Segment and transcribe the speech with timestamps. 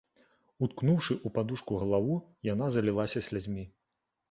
[0.67, 2.17] Уткнуўшы ў падушку галаву,
[2.53, 3.71] яна залілася слязьмі.